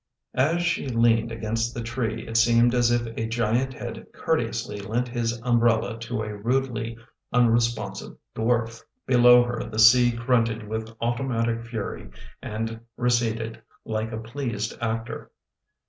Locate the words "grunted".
10.09-10.67